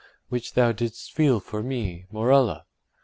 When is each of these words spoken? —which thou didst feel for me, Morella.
—which 0.29 0.55
thou 0.55 0.71
didst 0.71 1.11
feel 1.13 1.39
for 1.39 1.61
me, 1.61 2.07
Morella. 2.11 2.65